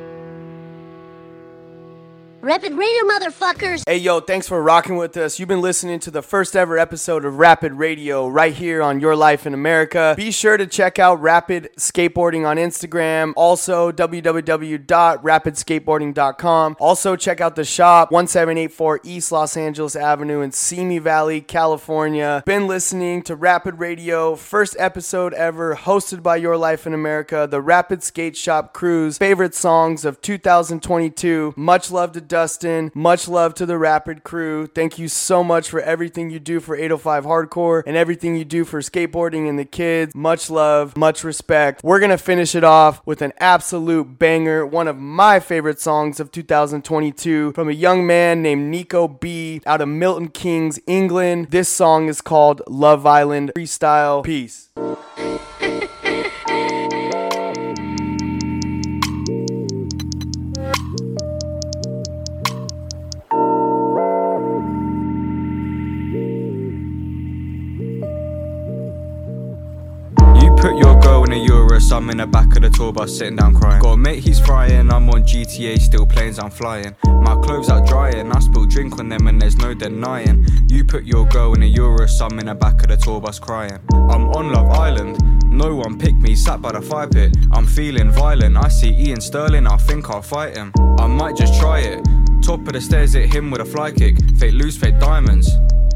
Rapid 2.44 2.74
Radio 2.74 3.04
motherfuckers! 3.04 3.84
Hey 3.88 4.00
yo, 4.00 4.20
thanks 4.20 4.50
for 4.50 4.62
rocking 4.62 4.98
with 4.98 5.16
us. 5.16 5.40
You've 5.40 5.48
been 5.48 5.62
listening 5.62 6.02
to 6.02 6.12
the 6.12 6.22
first 6.22 6.58
ever 6.58 6.78
episode 6.78 7.24
of 7.24 7.40
Rapid 7.40 7.72
Radio 7.72 8.28
right 8.28 8.54
here 8.54 8.82
on 8.82 9.00
Your 9.00 9.16
Life 9.16 9.48
in 9.48 9.54
America. 9.54 10.14
Be 10.18 10.30
sure 10.30 10.58
to 10.58 10.68
check 10.68 11.00
out 11.00 11.22
Rapid 11.22 11.70
Skateboarding 11.78 12.46
on 12.46 12.58
Instagram. 12.58 13.32
Also, 13.38 13.94
www.rapidskateboarding.com. 13.94 16.76
Also, 16.82 17.16
check 17.16 17.40
out 17.40 17.56
the 17.56 17.64
shop 17.64 18.12
1784 18.12 19.00
East 19.06 19.32
Los 19.32 19.56
Angeles 19.56 19.96
Avenue 19.96 20.42
in 20.42 20.52
Simi 20.52 21.00
Valley, 21.00 21.40
California. 21.40 22.44
Been 22.46 22.68
listening 22.68 23.22
to 23.22 23.38
Rapid 23.38 23.80
Radio, 23.80 24.36
first 24.36 24.76
episode 24.78 25.34
ever, 25.36 25.78
hosted 25.78 26.22
by 26.22 26.36
Your 26.36 26.58
Life 26.58 26.86
in 26.86 26.94
America, 26.94 27.48
the 27.50 27.62
Rapid 27.62 28.04
Skate 28.04 28.36
Shop 28.36 28.74
Cruise, 28.74 29.18
favorite 29.18 29.56
songs 29.56 30.04
of 30.04 30.20
2022. 30.20 31.54
Much 31.56 31.90
love 31.90 32.12
to 32.12 32.33
Dustin. 32.34 32.92
Much 32.96 33.28
love 33.28 33.54
to 33.54 33.66
the 33.68 33.78
Rapid 33.78 34.24
crew. 34.24 34.66
Thank 34.66 34.98
you 34.98 35.08
so 35.08 35.44
much 35.44 35.70
for 35.70 35.80
everything 35.80 36.32
you 36.32 36.40
do 36.40 36.60
for 36.60 36.76
805 36.76 37.26
Hardcore 37.26 37.84
and 37.86 37.96
everything 37.96 38.36
you 38.36 38.44
do 38.44 38.66
for 38.66 38.80
skateboarding 38.80 39.48
and 39.48 39.60
the 39.60 39.66
kids. 39.66 40.16
Much 40.16 40.50
love, 40.50 40.98
much 40.98 41.24
respect. 41.24 41.84
We're 41.84 42.00
going 42.00 42.10
to 42.10 42.18
finish 42.18 42.56
it 42.56 42.64
off 42.64 43.06
with 43.06 43.22
an 43.22 43.34
absolute 43.40 44.18
banger, 44.18 44.66
one 44.66 44.88
of 44.88 44.98
my 44.98 45.40
favorite 45.40 45.80
songs 45.80 46.20
of 46.20 46.32
2022 46.32 47.52
from 47.54 47.70
a 47.70 47.72
young 47.72 48.08
man 48.08 48.42
named 48.42 48.74
Niko 48.74 49.20
B 49.20 49.62
out 49.68 49.82
of 49.82 49.88
Milton 49.88 50.30
Keynes, 50.30 50.80
England. 50.88 51.52
This 51.52 51.70
song 51.70 52.08
is 52.08 52.20
called 52.20 52.64
Love 52.68 53.06
Island 53.06 53.52
Freestyle. 53.56 54.24
Peace. 54.24 54.70
Put 70.64 70.78
your 70.78 70.98
girl 71.02 71.26
in 71.26 71.34
a 71.34 71.36
Urus, 71.36 71.92
I'm 71.92 72.10
in 72.10 72.18
the 72.18 72.26
back 72.26 72.56
of 72.56 72.62
the 72.62 72.70
tour 72.70 72.94
bus 72.94 73.18
sitting 73.18 73.36
down 73.36 73.54
crying. 73.54 73.82
Got 73.82 73.92
a 73.92 73.98
mate, 73.98 74.24
he's 74.24 74.40
frying, 74.40 74.90
I'm 74.94 75.10
on 75.10 75.24
GTA, 75.24 75.78
still 75.78 76.06
planes 76.06 76.40
I'm 76.40 76.52
flying. 76.52 76.96
My 77.04 77.36
clothes 77.44 77.70
out 77.70 77.86
drying, 77.86 78.32
I 78.32 78.40
spill 78.40 78.66
drink 78.66 78.98
on 78.98 79.10
them 79.10 79.28
and 79.28 79.42
there's 79.42 79.58
no 79.58 79.74
denying. 79.74 80.48
You 80.70 80.86
put 80.86 81.04
your 81.04 81.26
girl 81.28 81.54
in 81.54 81.64
a 81.64 81.66
Urus, 81.66 82.22
I'm 82.22 82.40
in 82.40 82.46
the 82.46 82.56
back 82.56 82.82
of 82.82 82.88
the 82.88 82.96
tour 82.96 83.20
bus 83.20 83.40
crying. 83.40 83.78
I'm 83.92 84.30
on 84.30 84.54
Love 84.54 84.70
Island, 84.70 85.44
no 85.52 85.76
one 85.76 86.00
picked 86.00 86.20
me, 86.20 86.34
sat 86.34 86.62
by 86.62 86.72
the 86.72 86.82
fire 86.82 87.10
pit. 87.10 87.36
I'm 87.52 87.68
feeling 87.68 88.10
violent, 88.10 88.56
I 88.56 88.70
see 88.70 88.96
Ian 88.98 89.20
Sterling, 89.20 89.68
I 89.68 89.76
think 89.76 90.10
I'll 90.10 90.22
fight 90.22 90.56
him. 90.56 90.72
I 90.98 91.08
might 91.08 91.36
just 91.36 91.60
try 91.60 91.80
it. 91.80 92.08
Top 92.44 92.60
of 92.68 92.74
the 92.74 92.82
stairs, 92.82 93.14
hit 93.14 93.34
him 93.34 93.50
with 93.52 93.62
a 93.62 93.66
fly 93.66 93.90
kick. 93.90 94.18
Fake 94.38 94.54
loose, 94.54 94.76
fake 94.76 95.00
diamonds. 95.00 95.50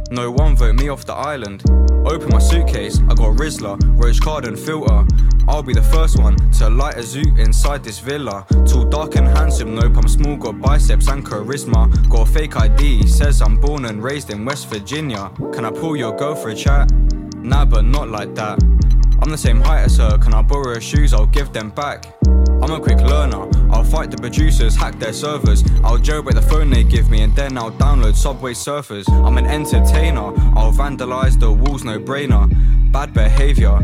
No 0.10 0.32
one 0.32 0.56
vote 0.56 0.76
me 0.76 0.88
off 0.88 1.06
the 1.06 1.14
island. 1.14 1.61
Open 2.06 2.30
my 2.30 2.40
suitcase, 2.40 2.99
I 3.10 3.15
got 3.15 3.36
Rizla, 3.36 3.78
Roach 4.02 4.22
card 4.22 4.45
and 4.45 4.57
filter. 4.57 5.06
I'll 5.49 5.61
be 5.61 5.74
the 5.74 5.84
first 5.84 6.18
one 6.18 6.38
to 6.52 6.69
light 6.69 6.95
a 6.95 6.99
zoot 6.99 7.38
inside 7.38 7.84
this 7.84 7.99
villa. 7.99 8.45
Tall, 8.65 8.86
dark 8.86 9.18
and 9.18 9.28
handsome, 9.28 9.76
nope, 9.76 9.98
I'm 9.98 10.07
small, 10.07 10.38
got 10.38 10.61
biceps 10.61 11.10
and 11.10 11.26
charisma. 11.26 12.10
Got 12.10 12.30
a 12.30 12.32
fake 12.32 12.56
ID, 12.56 13.06
says 13.07 13.41
I'm 13.41 13.57
born 13.57 13.84
and 13.84 14.02
raised 14.02 14.30
in 14.30 14.45
West 14.45 14.69
Virginia. 14.69 15.30
Can 15.52 15.65
I 15.65 15.72
pull 15.72 15.98
your 15.98 16.15
girl 16.15 16.34
for 16.34 16.49
a 16.49 16.56
chat? 16.56 16.90
Nah, 17.36 17.65
but 17.65 17.84
not 17.84 18.07
like 18.07 18.34
that. 18.36 18.64
I'm 19.22 19.30
the 19.30 19.38
same 19.38 19.60
height 19.60 19.82
as 19.82 19.98
her, 19.98 20.18
can 20.18 20.34
I 20.34 20.41
borrow 20.41 20.76
her 20.76 20.82
shoes? 20.82 21.14
I'll 21.14 21.26
give 21.26 21.52
them 21.52 21.72
back. 21.72 22.16
I'm 22.68 22.81
a 22.81 22.84
quick 22.84 22.99
learner. 22.99 23.48
I'll 23.72 23.85
fight 23.85 24.11
the 24.11 24.18
producers, 24.18 24.76
hack 24.76 24.99
their 24.99 25.14
servers. 25.14 25.64
I'll 25.85 25.98
jailbreak 25.98 26.34
the 26.34 26.41
phone 26.41 26.69
they 26.69 26.84
give 26.84 27.10
me, 27.10 27.22
and 27.22 27.34
then 27.34 27.57
I'll 27.57 27.72
download 27.72 28.14
Subway 28.18 28.53
surfers. 28.53 29.10
I'm 29.10 29.38
an 29.38 29.45
entertainer. 29.45 30.34
I'll 30.53 30.73
vandalize 30.73 31.39
the 31.39 31.49
walls, 31.49 31.85
no 31.85 31.98
brainer. 31.98 32.52
Bad 32.91 33.14
behavior. 33.14 33.80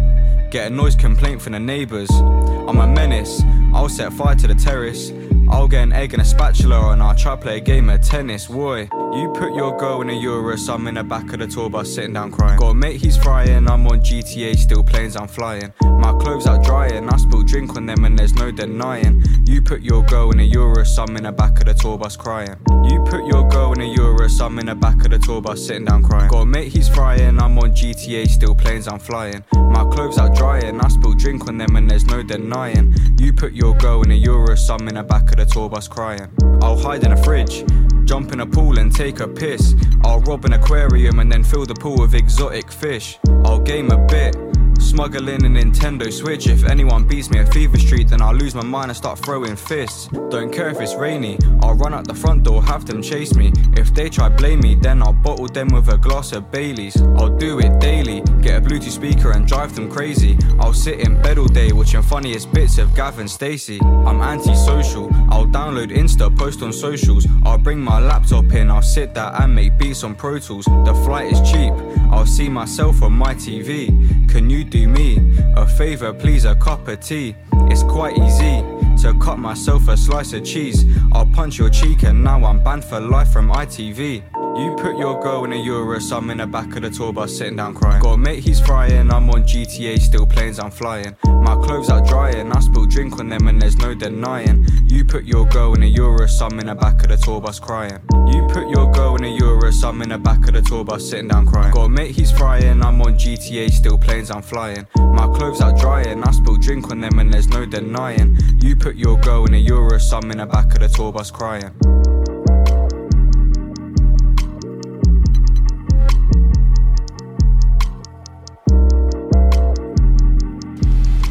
Get 0.52 0.70
a 0.70 0.70
noise 0.70 0.98
complaint 0.98 1.42
from 1.42 1.54
the 1.54 1.62
neighbors. 1.62 2.12
I'm 2.12 2.78
a 2.78 2.86
menace. 2.86 3.42
I'll 3.74 3.88
set 3.88 4.12
fire 4.12 4.36
to 4.36 4.48
the 4.48 4.56
terrace. 4.56 5.12
I'll 5.50 5.68
get 5.68 5.84
an 5.84 5.94
egg 5.94 6.14
and 6.14 6.22
a 6.22 6.26
spatula, 6.26 6.92
and 6.92 7.02
I'll 7.02 7.16
try 7.16 7.36
play 7.36 7.58
a 7.58 7.60
game 7.60 7.90
of 7.90 8.02
tennis. 8.02 8.48
Boy, 8.48 8.90
you 9.14 9.34
put 9.36 9.54
your 9.54 9.78
girl 9.78 10.02
in 10.02 10.10
a 10.10 10.14
Urus, 10.14 10.68
I'm 10.70 10.88
in 10.88 10.96
the 10.96 11.04
back 11.04 11.32
of 11.34 11.40
the 11.40 11.48
tour 11.48 11.70
bus 11.70 11.94
sitting 11.94 12.14
down 12.14 12.32
crying. 12.32 12.60
Got 12.60 12.70
a 12.70 12.74
mate, 12.74 13.02
he's 13.02 13.18
frying. 13.18 13.70
I'm 13.70 13.86
on 13.88 14.00
GTA, 14.02 14.58
still 14.58 14.84
planes 14.84 15.16
I'm 15.16 15.28
flying. 15.28 15.74
My 15.82 16.12
clothes 16.14 16.48
are 16.48 16.62
drying, 16.62 17.10
I 17.10 17.18
spill 17.18 17.44
drink 17.44 17.76
on 17.76 17.86
them, 17.86 18.06
and 18.06 18.18
there's 18.18 18.34
no 18.34 18.52
denying. 18.52 19.24
You 19.46 19.62
put 19.62 19.82
your 19.82 20.04
girl 20.04 20.32
in 20.32 20.40
a 20.40 20.44
Urus, 20.44 20.98
I'm 20.98 21.16
in 21.18 21.24
the 21.24 21.32
back 21.32 21.60
of 21.60 21.66
the 21.66 21.74
tour 21.74 21.98
bus 21.98 22.16
crying. 22.16 22.56
You 22.86 23.04
put 23.04 23.26
your 23.26 23.48
girl 23.50 23.74
in 23.74 23.82
a 23.82 23.86
Urus, 23.86 24.40
I'm 24.40 24.60
in 24.60 24.68
the 24.68 24.76
back 24.76 25.04
of 25.06 25.12
the 25.12 25.20
tour 25.20 25.42
bus 25.42 25.66
sitting 25.66 25.86
down 25.86 26.04
crying. 26.04 26.30
Got 26.30 26.42
a 26.42 26.46
mate, 26.46 26.72
he's 26.72 26.90
frying. 26.90 27.40
I'm 27.40 27.58
on 27.60 27.74
GTA, 27.74 28.28
still 28.28 28.56
planes 28.56 28.88
I'm 28.88 29.00
flying. 29.00 29.44
My 29.54 29.84
clothes 29.84 30.18
are 30.18 30.34
drying, 30.34 30.80
I 30.80 30.88
spill 30.88 31.14
drink 31.14 31.48
on 31.48 31.58
them, 31.58 31.76
and 31.76 31.90
there's 31.90 32.06
no 32.06 32.24
denying. 32.24 32.96
You 33.20 33.34
put 33.34 33.54
your 33.54 33.76
girl 33.78 34.02
in 34.04 34.12
a 34.12 34.16
Urus, 34.16 34.70
I'm 34.70 34.88
in 34.88 34.96
the 34.96 35.04
back 35.04 35.32
of 35.40 35.48
the 35.48 35.54
tour 35.54 35.70
bus 35.70 35.88
crying. 35.88 36.30
I'll 36.62 36.78
hide 36.78 37.04
in 37.04 37.12
a 37.12 37.24
fridge. 37.24 37.66
Jump 38.06 38.32
in 38.34 38.40
a 38.42 38.46
pool 38.46 38.80
and 38.80 38.94
take 38.94 39.20
a 39.20 39.28
piss. 39.28 39.76
I'll 40.04 40.22
rob 40.22 40.46
an 40.46 40.54
aquarium 40.54 41.20
and 41.20 41.32
then 41.32 41.44
fill 41.44 41.66
the 41.66 41.76
pool 41.76 41.98
with 42.00 42.14
exotic 42.14 42.72
fish. 42.72 43.18
I'll 43.46 43.60
game 43.60 43.92
a 43.92 43.98
bit. 43.98 44.36
Smuggle 44.80 45.28
in 45.30 45.46
a 45.46 45.50
Nintendo 45.50 46.12
Switch. 46.12 46.48
If 46.48 46.64
anyone 46.66 47.08
beats 47.08 47.30
me 47.32 47.40
at 47.40 47.48
FIFA 47.48 47.80
Street, 47.80 48.08
then 48.10 48.22
I'll 48.22 48.36
lose 48.36 48.54
my 48.56 48.64
mind 48.64 48.90
and 48.90 48.98
start 48.98 49.20
throwing 49.20 49.56
fists. 49.56 50.08
Don't 50.30 50.52
care 50.52 50.70
if 50.70 50.80
it's 50.80 50.96
rainy, 50.96 51.38
I'll 51.62 51.76
run 51.76 51.94
out 51.94 52.08
the 52.08 52.14
front 52.14 52.44
door, 52.44 52.64
have 52.64 52.86
them 52.86 53.02
chase 53.02 53.34
me. 53.36 53.52
If 53.76 53.94
they 53.94 54.10
try 54.10 54.30
blame 54.30 54.60
me, 54.60 54.76
then 54.76 55.02
I'll 55.02 55.14
bottle 55.14 55.48
them 55.48 55.70
with 55.70 55.90
a 55.90 55.98
glass 55.98 56.32
of 56.32 56.52
Bailey's. 56.52 57.02
I'll 57.18 57.36
do 57.36 57.60
it 57.60 57.80
daily, 57.80 58.22
get 58.42 58.58
a 58.58 58.66
Bluetooth 58.66 58.92
speaker 58.92 59.32
and 59.32 59.48
drive 59.48 59.76
them 59.76 59.90
crazy. 59.90 60.38
I'll 60.60 60.74
sit 60.74 61.00
in 61.00 61.22
bed 61.22 61.38
all 61.38 61.48
day 61.48 61.72
watching 61.72 62.02
funniest 62.02 62.52
bits 62.52 62.78
of 62.78 62.94
Gavin 62.96 63.28
Stacey. 63.28 63.80
I'm 63.82 64.22
antisocial, 64.22 65.10
I'll 65.30 65.48
download 65.48 65.92
Insta, 65.92 66.36
post 66.36 66.62
on 66.62 66.74
socials. 66.74 67.26
I'll 67.46 67.58
bring 67.58 67.80
my 67.80 68.00
laptop 68.00 68.52
in, 68.54 68.70
I'll 68.70 68.82
sit 68.82 69.14
there 69.14 69.32
and 69.42 69.54
make 69.56 69.78
beats 69.78 70.04
on 70.04 70.16
Pro 70.16 70.40
Tools. 70.40 70.66
The 70.66 70.94
flight 71.06 71.32
is 71.32 71.40
cheap, 71.50 71.74
I'll 72.12 72.26
see 72.26 72.50
myself 72.50 73.02
on 73.02 73.14
my 73.14 73.34
TV. 73.36 73.88
Can 74.30 74.50
you 74.50 74.63
do 74.64 74.88
me 74.88 75.18
a 75.56 75.66
favor, 75.66 76.14
please? 76.14 76.46
A 76.46 76.56
cup 76.56 76.88
of 76.88 77.00
tea. 77.00 77.36
It's 77.70 77.84
quite 77.84 78.18
easy 78.18 78.83
to 79.04 79.14
cut 79.20 79.38
myself 79.38 79.90
a 79.90 79.98
slice 79.98 80.32
of 80.32 80.46
cheese. 80.46 80.86
I'll 81.12 81.26
punch 81.26 81.60
your 81.60 81.70
cheek, 81.70 82.04
and 82.04 82.24
now 82.24 82.46
I'm 82.46 82.64
banned 82.64 82.86
for 82.86 83.02
life 83.02 83.34
from 83.34 83.50
ITV. 83.50 84.24
You 84.56 84.76
put 84.78 84.98
your 84.98 85.20
girl 85.20 85.44
in 85.44 85.52
a 85.52 85.58
Urus, 85.58 86.12
I'm 86.12 86.30
in 86.30 86.38
the 86.38 86.48
back 86.48 86.76
of 86.76 86.84
the 86.84 86.90
tour 86.90 87.12
bus 87.12 87.36
sitting 87.36 87.58
down 87.58 87.74
crying. 87.74 88.02
Got 88.02 88.14
a 88.14 88.18
mate, 88.18 88.44
he's 88.44 88.60
frying, 88.60 89.12
I'm 89.12 89.30
on 89.32 89.44
GTA, 89.44 90.00
still 90.00 90.28
planes 90.28 90.60
I'm 90.60 90.70
flying. 90.70 91.16
My 91.26 91.56
clothes 91.56 91.90
are 91.90 92.06
drying, 92.06 92.52
I 92.52 92.60
spill 92.60 92.86
drink 92.86 93.20
on 93.20 93.30
them 93.30 93.48
and 93.48 93.60
there's 93.60 93.78
no 93.78 93.96
denying. 93.96 94.68
You 94.86 95.06
put 95.06 95.26
your 95.26 95.48
girl 95.48 95.74
in 95.74 95.82
a 95.82 95.88
Urus, 95.88 96.40
I'm 96.40 96.60
in 96.60 96.68
the 96.68 96.76
back 96.76 97.02
of 97.02 97.10
the 97.10 97.18
tour 97.18 97.42
bus 97.42 97.60
crying. 97.60 98.00
You 98.32 98.48
put 98.48 98.70
your 98.70 98.92
girl 98.92 99.16
in 99.16 99.24
a 99.24 99.36
Urus, 99.36 99.84
I'm 99.84 100.04
in 100.04 100.10
the 100.10 100.20
back 100.20 100.48
of 100.48 100.54
the 100.54 100.62
tour 100.62 100.86
bus 100.86 101.10
sitting 101.10 101.30
down 101.30 101.48
crying. 101.48 101.74
Got 101.74 101.86
a 101.86 101.90
mate, 101.90 102.12
he's 102.12 102.32
frying, 102.32 102.84
I'm 102.84 103.02
on 103.02 103.18
GTA, 103.18 103.72
still 103.72 103.98
planes 103.98 104.30
I'm 104.30 104.44
flying. 104.44 104.86
My 104.96 105.26
clothes 105.26 105.62
are 105.62 105.76
drying, 105.76 106.24
I 106.24 106.32
spill 106.32 106.58
drink 106.58 106.92
on 106.92 107.02
them 107.02 107.18
and 107.18 107.34
there's 107.34 107.48
no 107.48 107.66
denying. 107.66 108.38
You 108.62 108.76
put 108.76 108.93
your 108.96 109.18
girl 109.20 109.46
in 109.46 109.54
a 109.54 109.58
Urus, 109.58 110.12
I'm 110.14 110.30
in 110.32 110.38
the 110.38 110.46
back 110.46 110.74
of 110.74 110.80
the 110.80 110.88
tour 110.88 111.12
bus 111.12 111.32
crying. 111.32 111.72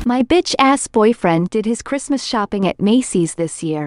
My 0.05 0.23
bitch 0.23 0.55
ass 0.59 0.89
boyfriend 0.89 1.49
did 1.49 1.65
his 1.65 1.81
Christmas 1.81 2.23
shopping 2.23 2.67
at 2.67 2.79
Macy's 2.79 3.35
this 3.37 3.63
year. 3.63 3.81